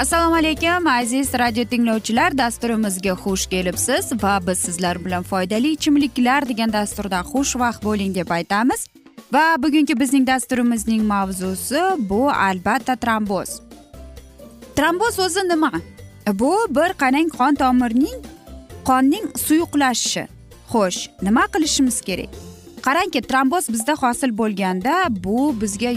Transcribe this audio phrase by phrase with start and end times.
[0.00, 6.72] assalomu alaykum aziz radio tinglovchilar dasturimizga xush kelibsiz va biz sizlar bilan foydali ichimliklar degan
[6.72, 8.86] dasturda xushvaqt bo'ling deb aytamiz.
[9.32, 13.60] Va bugungi bizning dasturimizning mavzusi bu albatta tromboz.
[14.76, 15.72] Tromboz o'zi nima?
[16.32, 18.18] Bu bir qarang qon tomirning
[18.88, 20.24] qonning suyuqlashishi.
[20.72, 22.32] Xo'sh nima qilishimiz kerak?
[22.86, 25.92] Qarangki tromboz bizda hosil bo'lganda bu bizga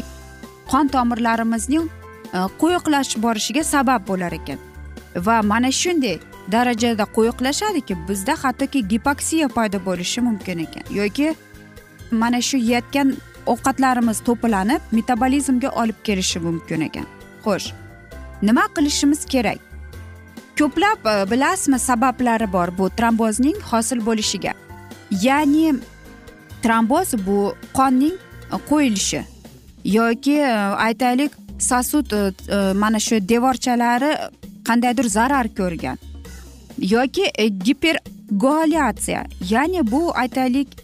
[0.72, 2.03] qon tomirlarimizning
[2.34, 4.60] E, quyuqlashib borishiga sabab bo'lar ekan.
[5.16, 6.20] Va mana shunday
[6.52, 10.84] darajada quyuqlashadiki bizda hattoki gipoksiya paydo bo'lishi mumkin ekan.
[11.00, 11.36] Yoki
[12.12, 13.14] mana shu yeyotgan
[13.46, 17.06] ovqatlarimiz to'planib metabolizmga olib kelishi mumkin ekan.
[17.46, 17.68] Xo'sh
[18.42, 19.60] nima qilishimiz kerak?
[20.60, 24.54] Ko'plab e, bilasizmi sabablari bor bu trombozning hosil bo'lishiga.
[25.26, 25.76] Ya'ni
[26.64, 27.40] tromboz bu
[27.78, 28.18] qonning
[28.54, 29.22] e, qo'yilishi.
[29.84, 30.38] Yoki
[30.88, 34.12] aytaylik sosud э, э, mana shu devorchalari
[34.68, 35.98] qandaydir zarar ko'rgan
[36.78, 40.84] yoki э, gipergoalyatsiya ya'ni bu aytaylik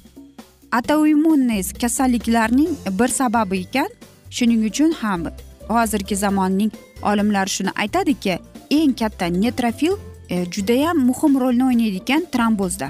[0.72, 2.70] autoimmunniy kasalliklarning
[3.00, 3.90] bir sababi ekan.
[4.30, 5.24] Shuning uchun ham
[5.68, 9.96] hozirgi zamonning olimlari shuni aytadiki eng katta netrofil
[10.30, 12.90] e, judayam muhim rolni o'ynaydi ekan trombozda.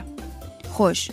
[0.75, 1.11] Xo'sh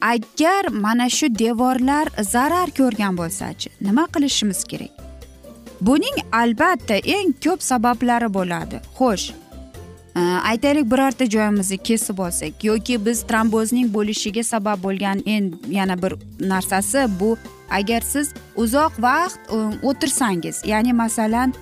[0.00, 5.11] agar mana shu devorlar zarar ko'rgan bo'lsachi nima qilishimiz kerak?
[5.86, 8.80] Buning albatta eng ko'p sabablari bo'ladi.
[8.98, 9.32] Xo'sh
[10.16, 10.20] e,
[10.50, 17.06] aytaylik birorta joyimizni kesib olsak yoki biz trombozning bo'lishiga sabab bo'lgan eng yana bir narsasi
[17.20, 17.36] bu.
[17.70, 21.54] Agar siz uzoq vaqt e, o'tirsangiz ya'ni masalan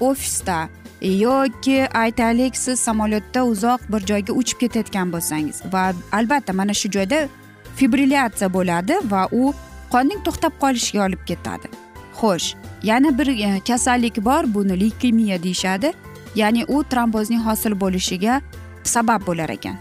[0.00, 0.68] ofisda
[1.00, 7.28] yoki aytaylik siz samolyotda uzoq bir joyga uchib ketayotgan bo'lsangiz va albatta mana shu joyda
[7.76, 9.52] fibrilyatsiya bo'ladi va u
[9.92, 11.87] qonning to'xtab qolishiga olib ketadi.
[12.20, 15.92] Xo'sh yana bir e, kasallik bor buni leykemiya deyishadi.
[16.34, 18.40] Ya'ni u trombozning hosil bo'lishiga
[18.84, 19.76] sabab bo'lar ekan.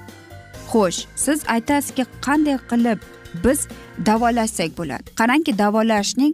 [0.71, 2.99] Xo'sh siz aytasizki qanday qilib
[3.43, 3.67] biz
[4.05, 5.03] davolashsak bo'ladi?
[5.19, 6.33] Qarangki davolashning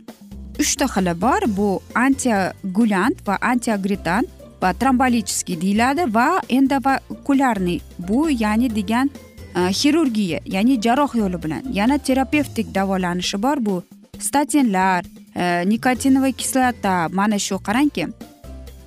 [0.60, 1.42] uchta xili bor.
[1.58, 4.28] Bu antiagulant va antiagritant
[4.62, 9.12] va trombolicheskiy deyiladi va endovakularniy bu ya'ni degan
[9.56, 11.64] e, xirurgiya ya'ni jarroh yo'li bilan.
[11.80, 13.58] Yana terapevtik davolanishi bor.
[13.66, 13.84] Bu
[14.20, 15.04] statinlar
[15.36, 18.06] Э, nikotinovая kislota mana shu qarangki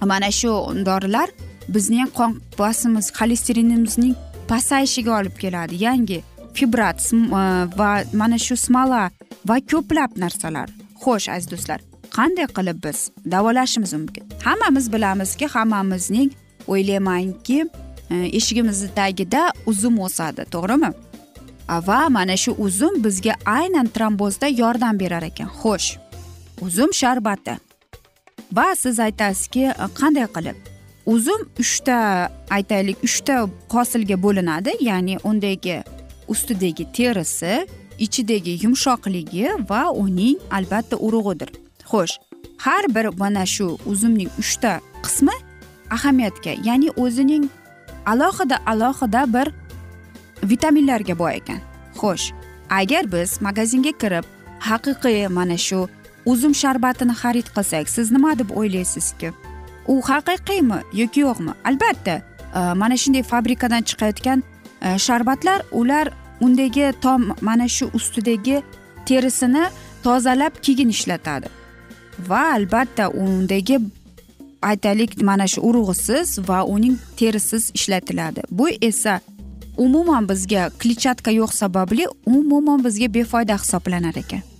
[0.01, 0.51] mana shu
[0.87, 1.29] dorilar
[1.69, 4.15] bizning qon bosimiz xolesterinimizning
[4.49, 5.75] pasayishiga olib keladi.
[5.85, 6.23] Yangi
[6.55, 7.19] fibrat e,
[7.79, 9.11] va mana shu smola
[9.49, 10.69] va ko'plab narsalar.
[11.03, 11.81] Xo'sh aziz do'stlar
[12.17, 14.25] qanday qilib biz davolashimiz mumkin?
[14.45, 16.31] Hammamiz bilamizki hammamizning
[16.69, 17.59] o'ylaymanki
[18.11, 20.91] e, eshigimizni tagida uzum o'sadi to'g'rimi?
[21.89, 25.51] Va mana shu uzum bizga aynan trombozda yordam berar ekan.
[25.63, 26.06] Xo'sh.
[26.61, 27.59] Uzum sharbati.
[28.53, 30.57] Va siz aytasizki qanday qilib?
[31.07, 31.97] Uzum uchta
[32.51, 33.35] aytaylik uchta
[33.75, 35.83] hosilga bo'linadi ya'ni undagi
[36.29, 37.67] ustidagi terisi
[37.99, 41.51] ichidagi yumshoqligi va uning albatta urug'idir.
[41.91, 42.15] Xo'sh
[42.65, 45.37] har bir mana shu uzumning uchta qismi
[45.91, 47.45] ahamiyatga ya'ni o'zining
[48.07, 49.47] alohida alohida bir
[50.51, 51.61] vitaminlarga boy ekan.
[52.01, 52.33] Xo'sh
[52.71, 54.25] agar biz magazinga kirib
[54.69, 55.89] haqiqiy mana shu
[56.27, 59.33] uzum sharbatini xarid qilsak siz nima deb o'ylaysizki?
[59.87, 61.53] U haqiqiymi yoki yo'qmi?
[61.65, 62.15] Albatta
[62.59, 64.43] e, mana shunday fabrikadan chiqayotgan
[64.83, 68.63] e, sharbatlar ular undagi tom mana shu ustidagi
[69.07, 69.65] terisini
[70.03, 71.49] tozalab keyin ishlatadi.
[72.29, 73.79] Va albatta undagi
[74.63, 78.43] aytaylik mana shu urug'isiz va uning terisiz ishlatiladi.
[78.51, 79.21] Bu esa
[79.77, 84.56] umuman bizga kletchatka yo'q sababli umuman bizga befoyda hisoblanar ekan.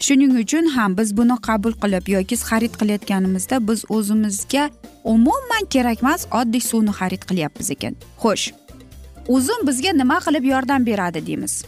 [0.00, 4.70] Shuning uchun ham biz buni qabul qilib yoki xarid qilayotganimizda biz o'zimizga
[5.04, 7.94] umuman kerakmas oddiy suvni xarid qilyapmiz ekan.
[8.22, 8.52] Xo'sh
[9.36, 11.64] uzum bizga nima qilib yordam beradi deymiz?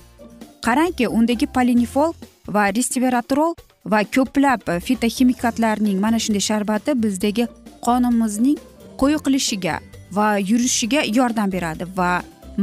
[0.67, 2.13] Qarangki undagi polinifol
[2.55, 3.55] va resveratrol
[3.93, 7.47] va ko'plab fitoximikatlarning mana shunday sharbati bizdagi
[7.87, 8.59] qonimizning
[9.01, 9.77] quyuqlishiga
[10.17, 12.11] va yurishiga yordam beradi va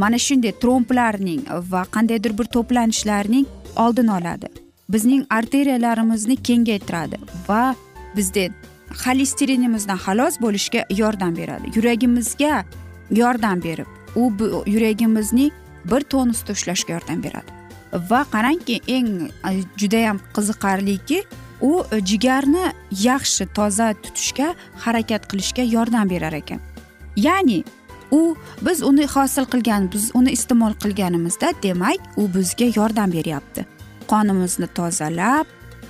[0.01, 1.41] mana shunday tromblarning
[1.71, 3.45] va qandaydir bir to'planishlarning
[3.85, 4.64] oldini oladi.
[4.89, 7.17] Bizning arteriyalarimizni kengaytiradi
[7.47, 7.75] va
[8.15, 8.47] bizda
[9.03, 11.71] xolesterinimizdan xalos bo'lishga yordam beradi.
[11.75, 12.63] Yuragimizga
[13.11, 14.31] yordam berib u
[14.65, 15.51] yuragimizni
[15.85, 17.51] bir tonusda ushlashga yordam beradi.
[18.09, 21.23] Va qarangki eng e, judayam qiziqarliki
[21.61, 24.55] u jigarni yaxshi toza tutishga
[24.85, 26.59] harakat qilishga yordam berar ekan.
[27.15, 27.63] Ya'ni
[28.11, 33.74] u biz uni hosil qilgan biz uni iste'mol qilganimizda demak u bizga yordam beryapti.
[34.11, 35.45] Qonimizni tozalab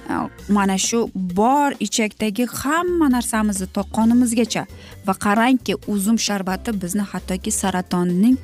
[0.10, 0.14] e,
[0.50, 3.68] mana shu bor ichakdagi hamma narsamizni
[3.98, 4.66] qonimizgacha.
[5.08, 8.38] Va qarangki uzum sharbati bizni hattoki saratonning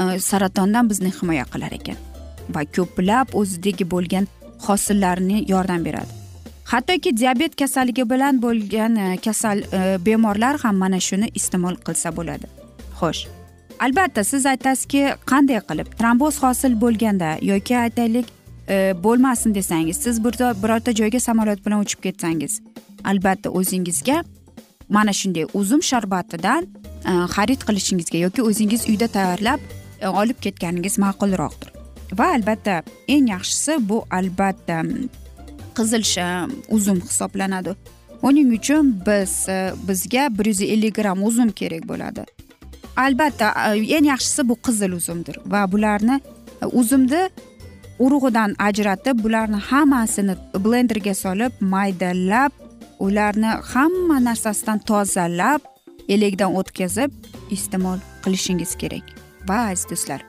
[0.00, 1.98] e, saratondan bizni himoya qilar ekan.
[2.54, 4.28] Va ko'plab o'zidagi bo'lgan
[4.66, 6.12] hosillarni yordam beradi.
[6.72, 9.58] Hattoki diabet kasalligi bilan bo'lgan e, kasal
[10.06, 12.46] bemorlar ham mana shuni iste'mol qilsa bo'ladi.
[13.00, 13.26] Xo'sh
[13.80, 15.92] albatta siz aytasizki qanday qilib?
[15.98, 18.26] Tromboz hosil bo'lganda yoki aytaylik
[18.68, 22.60] E, bo'lmasin desangiz siz birorta joyga samolyot bilan uchib ketsangiz
[23.04, 24.24] albatta o'zingizga
[24.88, 26.66] mana shunday uzum sharbatidan
[27.10, 29.60] e, xarid qilishingizga yoki o'zingiz uyda tayyorlab
[30.00, 31.70] e, olib ketganingiz ma'qulroqdir.
[32.18, 34.82] Va albatta eng yaxshisi bu albatta
[35.76, 36.04] qizil
[36.68, 37.76] uzum hisoblanadi.
[38.22, 39.46] Uning uchun biz
[39.88, 42.24] bizga bir yuz ellik gramm uzum kerak bo'ladi.
[42.96, 46.20] Albatta eng yaxshisi bu qizil uzumdir va bularni
[46.72, 47.28] uzumni
[48.04, 52.52] urug'idan ajratib bularni hammasini blenderga solib maydalab
[53.06, 55.60] ularni hamma narsasidan tozalab
[56.08, 57.10] elakdan o'tkazib
[57.50, 59.06] iste'mol qilishingiz kerak.
[59.48, 60.20] Va aziz do'stlar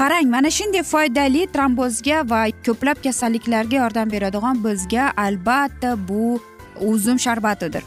[0.00, 6.40] qarang mana shunday foydali trombozga va ko'plab kasalliklarga yordam beradigan bizga albatta bu
[6.90, 7.84] uzum sharbatidir.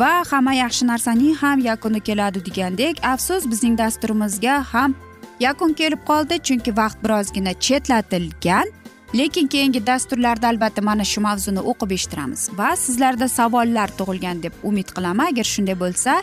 [0.00, 4.96] Va hamma yaxshi narsaning ham yakuni keladi degandek afsus bizning dasturimizga ham
[5.40, 8.66] yakun kelib qoldi chunki vaqt birozgina chetlatilgan.
[9.14, 12.48] Lekin keyingi dasturlarda albatta mana shu mavzuni o'qib eshittiramiz.
[12.58, 15.26] Va sizlarda savollar tug'ilgan deb umid qilaman.
[15.32, 16.22] Agar shunday bo'lsa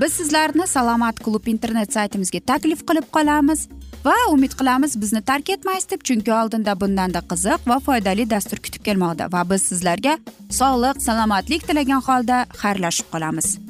[0.00, 3.68] biz sizlarni salomat klub internet saytimizga taklif qilib qolamiz
[4.04, 8.86] va umid qilamiz bizni tark etmaysiz deb chunki oldinda bundanda qiziq va foydali dastur kutib
[8.88, 10.18] kelmoqda va biz sizlarga
[10.60, 13.69] sog'lik salomatlik tilagan holda xayrlashib qolamiz.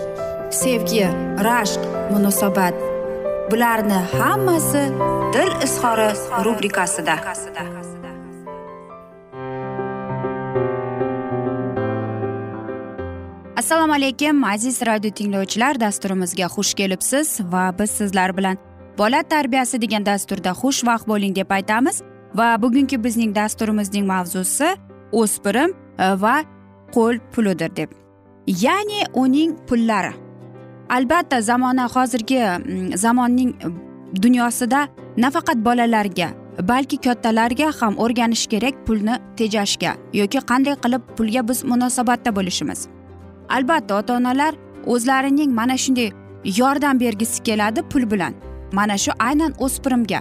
[0.51, 1.05] sevgi
[1.47, 1.81] rashq
[2.11, 2.73] munosabat.
[3.51, 4.83] Bularni hammasi
[5.33, 6.09] dil izhori
[6.45, 7.15] rubrikasida.
[13.57, 18.57] Assalomu alaykum aziz radio tinglovchilar dasturimizga xush kelibsiz va biz sizlar bilan
[18.97, 22.01] bola tarbiyasi degan dasturda xushvaqt bo'ling deb aytamiz.
[22.35, 24.75] Va bugungi bizning dasturimizning mavzusi
[25.11, 26.43] o'spirim e, va
[26.93, 27.89] qo'l pulidir deb.
[28.47, 30.30] Ya'ni uning pullari.
[30.91, 33.55] Albatta zamona hozirgi mm, zamonning
[34.23, 36.29] dunyosida nafaqat bolalarga
[36.61, 42.79] balki kattalarga ham o'rganish kerak pulni tejashga yoki qanday qilib pulga biz munosabatda bo'lishimiz.
[43.49, 44.53] Albatta ota onalar
[44.85, 46.09] o'zlarining mana shunday
[46.59, 48.33] yordam bergisi keladi pul bilan.
[48.71, 50.19] Mana shu aynan o'spirimga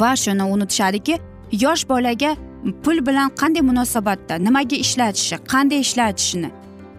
[0.00, 1.18] va shuni unutishadiki
[1.64, 2.36] yosh bolaga
[2.84, 6.50] pul bilan qanday munosabatda nimaga ishlatishi qanday ishlatishini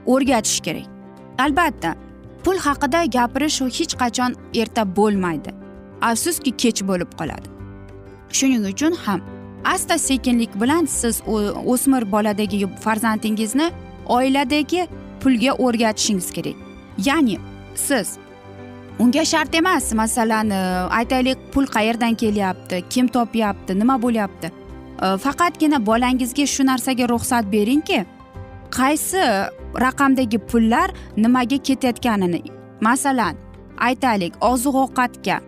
[0.05, 0.87] o'rgatish kerak.
[1.37, 2.08] Albatta
[2.43, 5.51] pul haqida gapirish hech qachon erta bo'lmaydi
[6.01, 7.47] afsuski kech bo'lib qoladi.
[8.37, 9.21] Shuning uchun ham
[9.65, 11.21] asta sekinlik bilan siz
[11.65, 13.71] o'smir boladagi farzandingizni
[14.05, 14.87] oiladagi
[15.21, 16.55] pulga o'rgatishingiz kerak.
[17.05, 17.37] Ya'ni
[17.75, 18.17] siz
[18.99, 20.61] unga shart emas masalan e,
[20.99, 24.51] aytaylik pul qayerdan kelyapti kim topyapti nima bo'lyapti?
[25.01, 28.05] E, faqatgina bolangizga shu narsaga ruxsat beringki
[28.71, 29.23] qaysi
[29.75, 32.41] raqamdagi pullar nimaga ketayotganini
[32.81, 33.35] masalan
[33.77, 35.39] aytaylik oziq ovqatga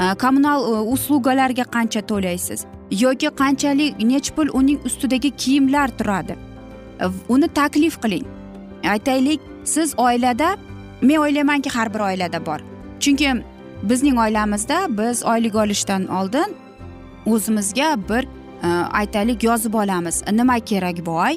[0.00, 6.36] e, kommunal e, uslugalarga qancha to'laysiz yoki qanchalik nechi pul uning ustidagi kiyimlar turadi.
[7.00, 8.26] E, uni taklif qiling.
[8.94, 10.56] Aytaylik siz oilada
[11.02, 12.60] men o'ylaymanki har bir oilada bor.
[13.00, 13.42] Chunki
[13.82, 16.56] bizning oilamizda biz oylik olishdan oldin
[17.26, 18.28] o'zimizga bir
[18.92, 20.22] aytaylik yozib olamiz.
[20.32, 21.36] Nima kerak bu oy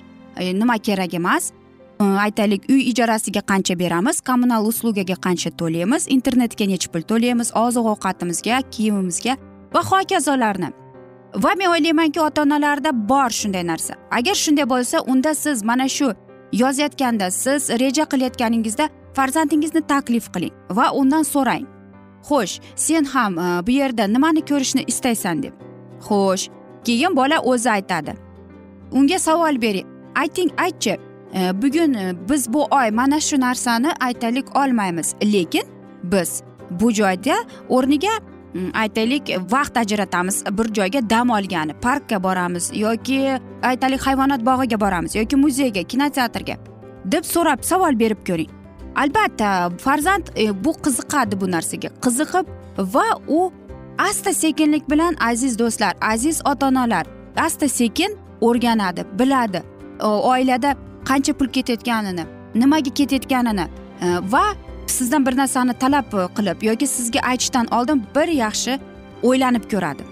[0.60, 1.52] nima kerak emas?
[2.00, 7.86] Э, aytaylik uy ijarasiga qancha beramiz kommunal uslugaga qancha to'laymiz internetga necha pul to'laymiz oziq
[7.94, 9.34] ovqatimizga kiyimimizga
[9.74, 10.70] va hokazolarni.
[11.44, 13.94] Va men o'ylaymanki ota onalarda bor shunday narsa.
[14.12, 16.14] Agar shunday bo'lsa unda siz mana shu
[16.62, 21.66] yozayotganda siz reja qilayotganingizda farzandingizni taklif qiling va undan so'rang.
[22.28, 25.54] Xo'sh sen ham e, bu yerda nimani ko'rishni istaysan deb.
[26.08, 26.50] Xo'sh
[26.86, 28.14] keyin bola o'zi aytadi.
[28.92, 29.88] Unga savol bering.
[30.16, 30.94] Ayting aytchi
[31.34, 35.16] Э, bugun э, biz bu oy mana shu narsani aytaylik olmaymiz.
[35.24, 35.64] Lekin
[36.04, 37.36] biz bu joyda
[37.70, 38.12] o'rniga
[38.54, 45.16] mm, aytaylik vaqt ajratamiz bir joyga dam olgani parkka boramiz yoki aytaylik hayvonot bog'iga boramiz
[45.16, 46.56] yoki muzeyga kinoteatrga
[47.06, 48.50] deb so'rab savol berib ko'ring.
[48.96, 51.90] Albatta farzand e, bu qiziqadi bu narsaga.
[52.02, 52.46] Qiziqib
[52.78, 53.52] va u
[53.98, 57.06] asta sekinlik bilan aziz do'stlar aziz ota onalar
[57.38, 59.64] asta sekin o'rganadi biladi.
[60.04, 60.76] Oilada
[61.10, 63.66] qancha pul ketayotganini nimaga ketayotganini
[64.02, 64.44] e, va
[64.88, 68.80] sizdan bir narsani talab qilib yoki sizga aytishdan oldin bir yaxshi
[69.24, 70.04] o'ylanib ko'radi.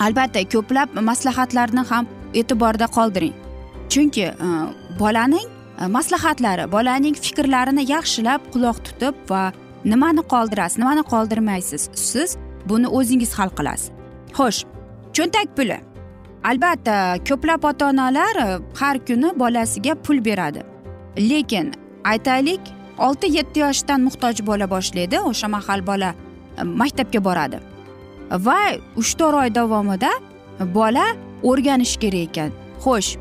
[0.00, 3.34] Albatta ko'plab maslahatlarni ham e'tiborda qoldiring.
[3.92, 4.48] Chunki e,
[5.00, 5.48] bolaning
[5.80, 9.42] e, maslahatlari bolaning fikrlarini yaxshilab quloq tutib va
[9.84, 12.36] nimani qoldirasiz nimani qoldirmaysiz siz
[12.68, 13.90] buni o'zingiz hal qilasiz.
[14.38, 14.60] Xo'sh
[15.16, 15.78] cho'ntak puli.
[16.44, 20.62] Albatta ko'plab ota onalar e, har kuni bolasiga pul beradi.
[21.16, 21.72] Lekin
[22.04, 22.60] aytaylik
[22.98, 26.14] olti yetti yoshdan muhtoj bo'la boshlaydi o'sha mahal bola
[26.58, 27.58] e, maktabga boradi.
[28.46, 28.58] Va
[28.96, 30.12] uch to'rt oy davomida
[30.74, 31.06] bola
[31.42, 32.50] o'rganishi kerak ekan.
[32.84, 33.16] Xo'sh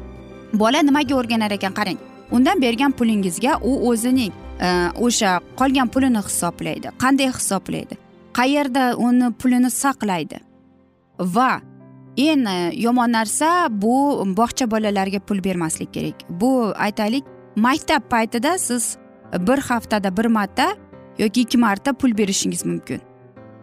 [0.53, 1.99] bola nimaga o'rganar ekan qarang.
[2.31, 4.69] Undan bergan pulingizga u o'zining e,
[5.05, 6.87] o'sha qolgan pulini hisoblaydi.
[7.03, 7.97] Qanday hisoblaydi?
[8.33, 10.39] Qayerda uni pulini saqlaydi?
[11.19, 11.61] Va
[12.17, 16.15] eng yomon narsa bu bog'cha bolalariga pul bermaslik kerak.
[16.29, 17.23] Bu aytaylik
[17.55, 18.97] maktab paytida siz
[19.39, 20.75] bir haftada bir marta
[21.17, 23.01] yoki ikki marta pul berishingiz mumkin.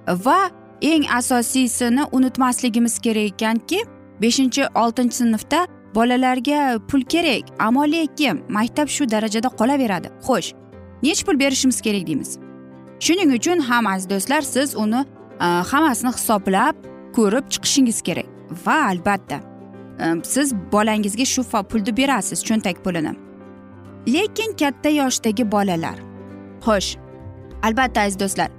[0.09, 0.51] Va
[0.83, 3.85] eng asosiysini unutmasligimiz kerak ekanki
[4.21, 10.09] beshinchi oltinchi sinfda bolalarga pul kerak ammo lekin maktab shu darajada qolaveradi.
[10.27, 10.55] Xo'sh
[11.03, 12.39] nechi pul berishimiz kerak deymiz?
[13.01, 15.05] Shuning uchun ham aziz do'stlar siz uni
[15.41, 16.75] e, hammasini hisoblab
[17.17, 18.38] ko'rib chiqishingiz kerak.
[18.67, 19.41] Va albatta.
[20.23, 23.13] Siz bolangizga shu pulni berasiz cho'ntak pulini.
[24.15, 25.99] Lekin katta yoshdagi bolalar.
[26.65, 26.97] Xo'sh
[27.63, 28.51] albatta aziz do'stlar.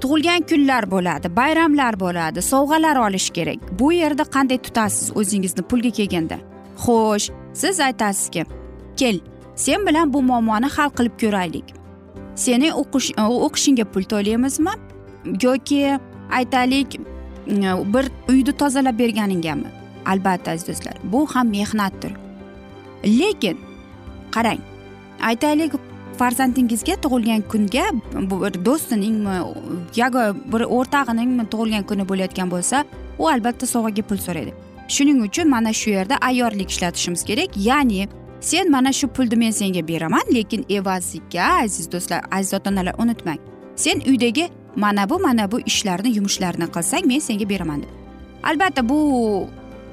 [0.00, 3.58] Tug'ilgan kunlar bo'ladi bayramlar bo'ladi sovg'alar olish kerak.
[3.78, 6.38] Bu yerda qanday tutasiz o'zingizni pulga kelganda?
[6.84, 8.44] Xo'sh siz aytasizki
[8.96, 9.20] kel
[9.54, 11.66] sen bilan bu muammoni hal qilib ko'raylik.
[12.34, 13.08] Seni o'qish
[13.46, 14.74] o'qishingga pul to'laymizmi
[15.42, 15.98] yoki
[16.38, 17.00] aytaylik
[17.48, 19.64] Э, bir uyni tozalab berganingami
[20.06, 22.12] albatta aziz do'stlar bu ham mehnatdir.
[23.04, 23.58] Lekin
[24.30, 24.58] qarang
[25.20, 25.72] aytaylik
[26.18, 29.36] farzandingizga tug'ilgan kunga bir do'stiningmi
[29.96, 32.84] yoki bir o'rtog'iningmi tug'ilgan kuni bo'layotgan bo'lsa
[33.18, 34.52] u albatta sovg'aga pul so'raydi.
[34.88, 37.56] Shuning uchun mana shu yerda ayyorlik ishlatishimiz kerak.
[37.56, 38.08] Ya'ni
[38.40, 43.38] sen mana shu pulni men senga beraman lekin evaziga aziz do'stlar aziz ota onalar unutmang.
[43.76, 44.48] Sen uydagi
[44.78, 47.88] mana bu mana bu ishlarni yumushlarni qilsang men senga beraman deb.
[48.42, 48.98] Albatta bu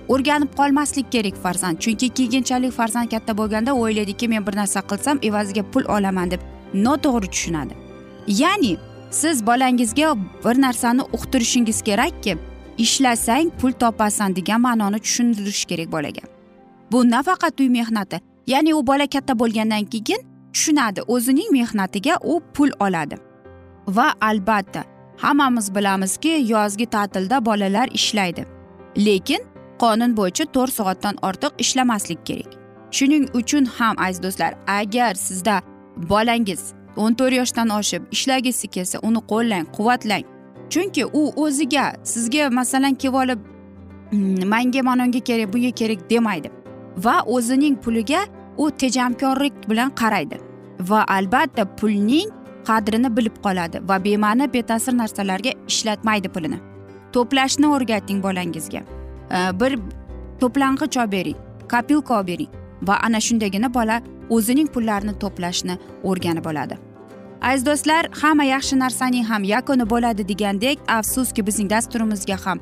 [0.08, 1.78] o'rganib qolmaslik kerak farzand.
[1.78, 6.42] Chunki keyinchalik farzand katta bo'lganda o'ylaydiki men bir narsa qilsam evaziga pul olaman deb
[6.74, 7.74] noto'g'ri tushunadi.
[8.28, 8.78] Ya'ni
[9.12, 10.16] siz bolangizga
[10.46, 12.38] bir narsani uqtirishingiz kerakki
[12.78, 16.24] ishlasang pul topasan degan ma'noni tushuntirish kerak bolaga.
[16.92, 18.22] Bu nafaqat uy mehnati.
[18.48, 20.22] Ya'ni u bola katta bo'lgandan keyin
[20.54, 23.25] tushunadi o'zining mehnatiga u pul oladi.
[23.88, 24.84] Va albatta
[25.18, 28.46] hammamiz bilamizki yozgi ta'tilda bolalar ishlaydi.
[28.98, 29.42] Lekin
[29.80, 32.52] qonun bo'yicha to'rt soatdan ortiq ishlamaslik kerak.
[32.92, 35.62] Shuning uchun ham aziz do'stlar agar sizda
[35.98, 36.62] bolangiz
[36.98, 40.24] o'n to'rt yoshdan oshib ishlagisi kelsa uni qo'llang quvvatlang.
[40.70, 43.40] Chunki u o'ziga sizga masalan kelib olib
[44.12, 46.50] hmm, manga manonga kerak bunga kerak demaydi.
[46.98, 48.22] Va o'zining puliga
[48.58, 50.38] u tejamkorlik bilan qaraydi.
[50.80, 52.30] Va albatta pulning
[52.70, 56.60] qadrini bilib qoladi va bema'ni beta'sir narsalarga ishlatmaydi pulini.
[57.14, 58.82] To'plashni o'rgating bolangizga.
[59.62, 59.80] Bir
[60.42, 61.38] to'plang'ich olib bering
[61.74, 62.52] kopilka olib bering
[62.88, 66.78] va ana shundagina bola o'zining pullarini to'plashni o'rganib oladi.
[67.42, 72.60] Aziz do'stlar hamma yaxshi narsaning ham yakuni bo'ladi degandek afsuski bizning dasturimizga ham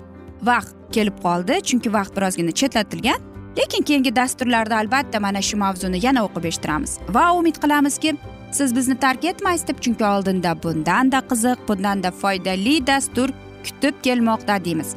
[0.49, 3.19] vaqt kelib qoldi chunki vaqt birozgina chetlatilgan
[3.57, 8.15] lekin keyingi dasturlarda albatta mana shu mavzuni yana o'qib eshittiramiz va umid qilamizki
[8.53, 13.29] siz bizni tark etmaysiz deb chunki oldinda bundanda qiziq bundanda foydali dastur
[13.65, 14.95] kutib kelmoqda deymiz.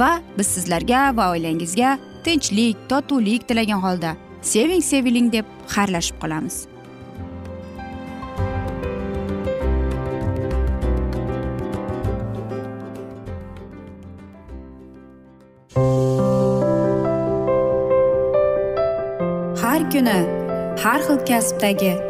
[0.00, 6.66] Va biz sizlarga va oilangizga tinchlik totuvlik tilagan holda seving seviling deb xayrlashib qolamiz.
[19.62, 20.20] Har kuni
[20.84, 22.09] har xil kasbdagi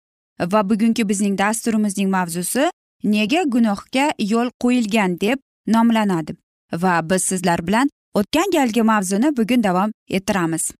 [0.53, 2.69] Va bugungi bizning dasturimizning mavzusi
[3.03, 6.35] nega gunohga yo'l qo'yilgan deb nomlanadi
[6.83, 10.71] va biz sizlar bilan o'tgan galgi mavzuni bugun davom ettiramiz.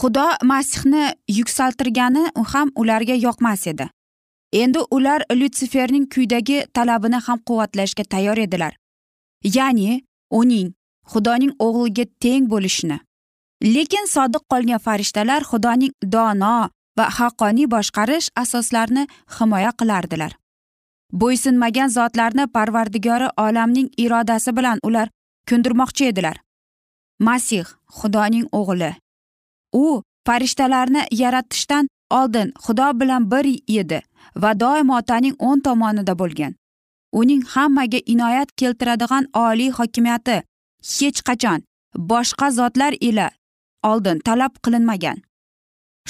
[0.00, 3.88] Xudo masihni yuksaltirgani ham ularga yoqmas edi.
[4.52, 8.76] Endi ular lyutsiferning kuydagi talabini ham quvvatlashga tayyor edilar.
[9.44, 10.72] Ya'ni uning
[11.12, 12.98] xudoning o'g'liga teng bo'lishni
[13.62, 19.06] lekin sodiq qolgan farishtalar xudoning dono va haqqoniy boshqarish asoslarini
[19.38, 20.32] himoya qilardilar.
[21.20, 25.08] Bo'ysunmagan zotlarni parvardigori olamning irodasi bilan ular
[25.48, 26.36] ko'ndirmoqchi edilar.
[27.26, 27.66] Masih
[27.98, 28.92] xudoning o'g'li.
[29.72, 33.46] U farishtalarni yaratishdan oldin xudo bilan bir
[33.80, 34.00] edi
[34.42, 36.52] va doimo otaning o'ng tomonida bo'lgan.
[37.12, 40.36] Uning hammaga inoyat keltiradigan oliy hokimiyati
[40.94, 41.60] hech qachon
[42.10, 43.30] boshqa zotlar ila
[43.82, 45.18] oldin talab qilinmagan.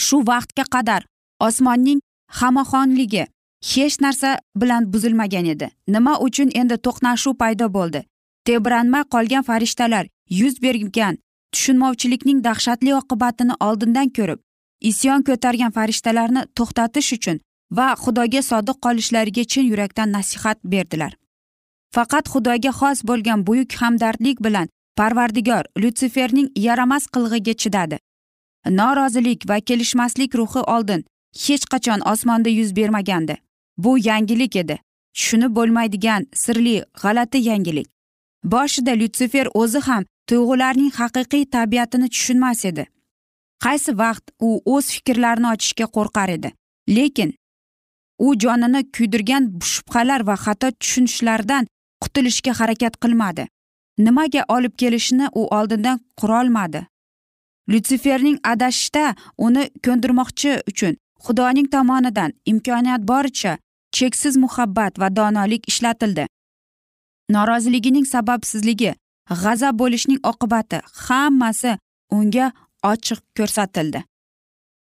[0.06, 1.02] Shu vaqtga qadar
[1.46, 2.00] osmonning
[2.38, 3.24] xamoxonligi
[3.70, 4.30] hech narsa
[4.61, 5.70] bilan buzilmagan edi.
[5.94, 8.00] Nima uchun endi to'qnashuv paydo bo'ldi?
[8.46, 10.04] Tebranmay qolgan farishtalar
[10.40, 11.14] yuz bergan
[11.52, 14.40] tushunmovchilikning dahshatli oqibatini oldindan ko'rib
[14.90, 17.40] isyon ko'targan farishtalarni to'xtatish uchun
[17.78, 21.12] va xudoga sodiq qolishlariga chin yurakdan nasihat berdilar.
[21.94, 27.96] Faqat xudoga xos bo'lgan buyuk hamdardlik bilan parvardigor lyutsiferning yaramas qilig'iga chidadi.
[28.66, 31.05] Norozilik va kelishmaslik ruhi oldin
[31.44, 33.37] hech qachon osmonda yuz bermagandi.
[33.79, 34.79] Bu yangilik edi.
[35.14, 37.88] Tushunib bo'lmaydigan sirli g'alati yangilik.
[38.44, 42.87] Boshida lyutsifer o'zi ham tuyg'ularning haqiqiy tabiatini tushunmas edi.
[43.64, 46.53] Qaysi vaqt u o'z fikrlarini ochishga qo'rqar edi?
[46.97, 47.35] Lekin
[48.18, 51.66] u jonini kuydirgan shubhalar va xato tushunishlardan
[52.03, 53.47] qutulishga harakat qilmadi.
[53.99, 56.87] Nimaga olib kelishini u oldindan qurolmadi.
[57.70, 59.14] Lyutsiferning adashishda
[59.46, 63.59] uni ko'ndirmoqchi uchun xudoning tomonidan imkoniyat boricha
[63.92, 66.26] cheksiz muhabbat va donolik ishlatildi.
[67.31, 68.94] Noroziligining sababsizligi
[69.42, 71.72] g'azab bo'lishning oqibati hammasi
[72.11, 72.46] unga
[72.92, 74.00] ochiq ko'rsatildi.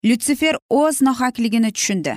[0.07, 2.14] Lyutsifer o'z nohaqligini tushundi.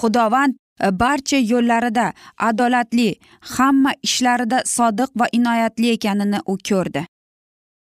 [0.00, 2.06] Xudovand e, barcha yo'llarida
[2.48, 3.08] adolatli
[3.54, 7.06] hamma ishlarida sodiq va inoyatli ekanini u ko'rdi.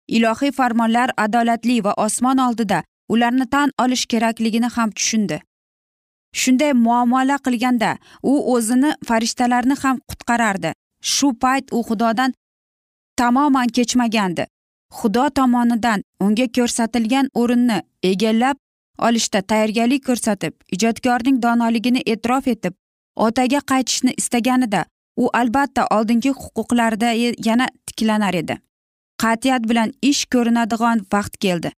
[0.08, 5.40] Ilohiy farmonlar adolatli va osmon oldida ularni tan olish kerakligini ham tushundi.
[6.40, 10.72] Shunday muomala qilganda u o'zini farishtalarni ham qutqarardi.
[11.02, 12.34] Shu payt u xudodan
[13.16, 14.44] tamoman kechmagandi.
[14.98, 17.78] Xudo tomonidan unga ko'rsatilgan o'rinni
[18.10, 18.56] egallab
[18.98, 22.74] olishda tayyorgarlik ko'rsatib ijodkorning donoligini e'tirof etib
[23.26, 24.84] otaga qaytishni istaganida
[25.16, 27.10] u albatta oldingi huquqlarida
[27.48, 28.58] yana tiklanar edi.
[29.24, 31.70] Qat'iyat bilan ish ko'rinadigan vaqt keldi.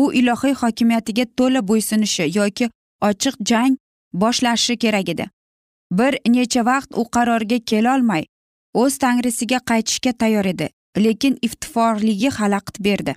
[0.00, 2.70] U ilohiy hokimiyatiga to'la bo'ysunishi yoki
[3.08, 3.76] ochiq jang
[4.22, 5.26] boshlashi kerak edi.
[5.98, 8.24] Bir necha vaqt u qarorga kelolmay
[8.82, 10.68] o'z tangrisiga qaytishga tayyor edi
[11.04, 13.14] lekin iftiforligi xalaqit berdi.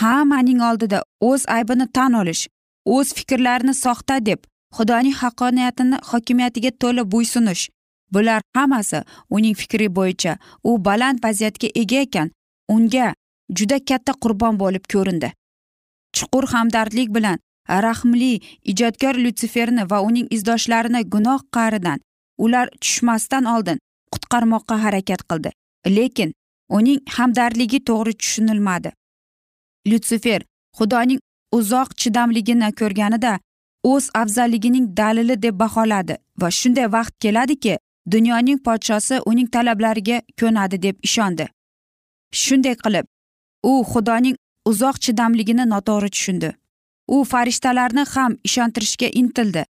[0.00, 2.42] Hammaning oldida o'z aybini tan olish
[2.84, 4.40] o'z fikrlarini soxta deb
[4.76, 7.62] xudoning haqqoniyatini hokimiyatiga to'la bo'ysunish
[8.14, 9.02] bular hammasi
[9.36, 10.32] uning fikri bo'yicha
[10.68, 12.30] u baland vaziyatga ega ekan
[12.74, 13.14] unga
[13.58, 15.32] juda katta qurbon bo'lib ko'rindi.
[16.16, 17.38] Chuqur hamdardlik bilan
[17.86, 18.32] rahmli
[18.72, 21.98] ijodkor lyutsiferni va uning izdoshlarini gunoh qa'ridan
[22.44, 23.78] ular tushmasdan oldin
[24.12, 25.50] qutqarmoqqa harakat qildi.
[25.96, 26.32] Lekin
[26.78, 28.90] uning hamdardligi to'g'ri tushunilmadi.
[29.90, 30.40] Lyutsifer
[30.78, 31.20] xudoning
[31.58, 33.32] uzoq chidamligini ko'rganida
[33.92, 37.74] o'z afzalligining dalili deb baholadi va shunday vaqt keladiki
[38.14, 41.46] dunyoning podshosi uning talablariga ko'nadi deb ishondi.
[42.32, 43.06] Shunday qilib
[43.70, 44.36] u xudoning
[44.70, 46.50] uzoq chidamligini noto'g'ri tushundi.
[47.14, 49.64] U farishtalarni ham ishontirishga intildi.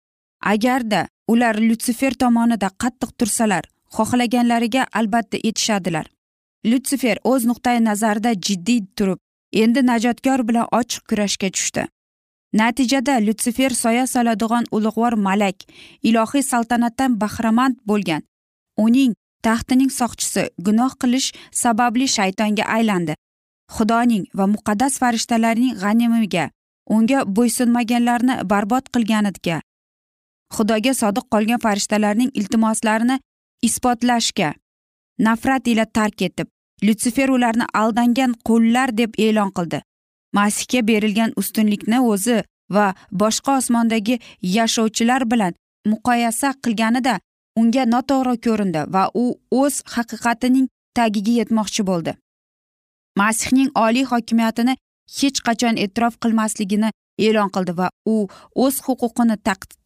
[0.53, 3.64] Agarda ular lyutsifer tomonida qattiq tursalar
[3.97, 6.07] xohlaganlariga albatta yetishadilar.
[6.64, 9.18] Lyutsifer o'z nuqtai nazarida jiddiy turib
[9.62, 11.85] endi najotkor bilan ochiq kurashga tushdi.
[12.53, 15.59] Natijada lyutsifer soya soladigan ulug'vor malak
[16.03, 18.23] ilohiy saltanatdan bahramand bo'lgan
[18.85, 19.12] uning
[19.46, 21.29] taxtining soqchisi gunoh qilish
[21.62, 23.14] sababli shaytonga aylandi.
[23.77, 26.44] Xudoning va muqaddas farishtalarning g'animiga
[26.94, 29.59] unga bo'ysunmaganlarni barbod qilganiga
[30.57, 33.16] xudoga sodiq qolgan farishtalarning iltimoslarini
[33.68, 34.51] isbotlashga
[35.27, 36.48] nafrat ila tark etib
[36.87, 39.83] lyutsifer ularni aldangan qullar deb e'lon qildi.
[40.37, 42.42] Masihga berilgan ustunlikni o'zi
[42.74, 42.87] va
[43.22, 44.18] boshqa osmondagi
[44.57, 45.53] yashovchilar bilan
[45.90, 47.14] muqoyasa qilganida
[47.61, 49.25] unga noto'g'ri ko'rindi va u
[49.62, 50.66] o'z haqiqatining
[50.99, 52.12] tagiga yetmoqchi bo'ldi.
[53.21, 54.75] Masihning oliy hokimiyatini
[55.18, 56.90] hech qachon e'tirof qilmasligini
[57.27, 58.16] e'lon qildi va u
[58.64, 59.37] o'z huquqini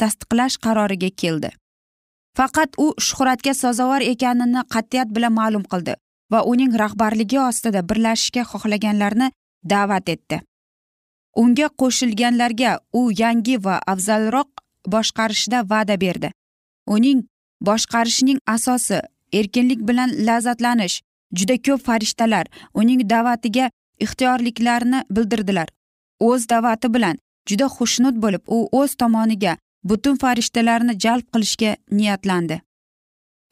[0.01, 1.51] tasdiqlash qaroriga keldi.
[2.39, 5.95] Faqat u shuhratga sazovor ekanini qat'iyat bilan ma'lum qildi
[6.33, 9.29] va uning rahbarligi ostida birlashishga xohlaganlarni
[9.73, 10.39] da'vat etdi.
[11.43, 14.51] Unga qo'shilganlarga u yangi va afzalroq
[14.95, 16.29] boshqarishda va'da berdi.
[16.95, 17.19] Uning
[17.69, 19.01] boshqarishning asosi
[19.39, 20.97] erkinlik bilan lazzatlanish
[21.39, 22.47] juda ko'p farishtalar
[22.81, 23.71] uning da'vatiga
[24.05, 25.69] ixtiyorliklarini bildirdilar.
[26.21, 27.17] O'z da'vati bilan
[27.49, 32.61] juda xushnud bo'lib u o'z tomoniga butun farishtalarni jalb qilishga niyatlandi.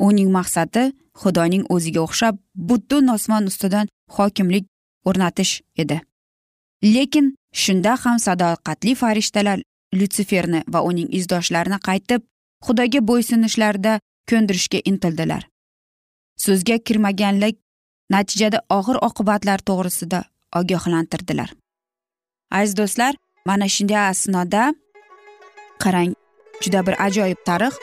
[0.09, 0.83] Uning maqsadi
[1.23, 2.37] xudoning o'ziga o'xshab
[2.69, 4.65] butun osmon ustidan hokimlik
[5.09, 6.01] o'rnatish edi.
[6.95, 7.27] Lekin
[7.63, 9.59] shunda ham sadoqatli farishtalar
[9.99, 12.23] lyutsiferni va uning izdoshlarini qaytib
[12.67, 15.43] xudoga bo'ysunishlarida ko'ndirishga intildilar.
[16.45, 17.57] So'zga kirmaganlik
[18.15, 20.21] natijada og'ir oqibatlar to'g'risida
[20.61, 21.51] ogohlantirdilar.
[22.59, 23.15] Aziz do'stlar
[23.47, 24.63] mana shunday asnoda
[25.83, 26.13] qarang
[26.63, 27.75] juda bir ajoyib tarix.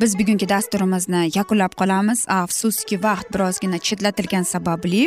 [0.00, 2.24] Biz bugungi dasturimizni yakunlab qolamiz.
[2.28, 5.02] Afsuski vaqt birozgina chetlatilgani sababli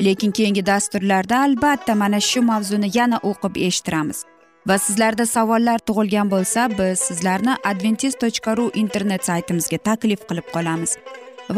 [0.00, 4.24] lekin keyingi dasturlarda albatta mana shu mavzuni yana o'qib eshittiramiz.
[4.68, 10.96] Va sizlarda savollar tug'ilgan bo'lsa biz sizlarni adventis tochka ru internet saytimizga taklif qilib qolamiz.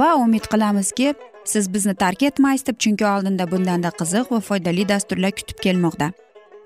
[0.01, 5.33] Va umid qilamizki siz bizni tark etmaysiz deb chunki oldinda bundanda qiziq va foydali dasturlar
[5.38, 6.12] kutib kelmoqda.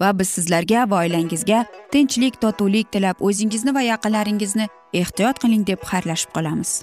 [0.00, 6.36] Va biz sizlarga va oilangizga tinchlik totuvlik tilab o'zingizni va yaqinlaringizni ehtiyot qiling deb xayrlashib
[6.36, 6.82] qolamiz.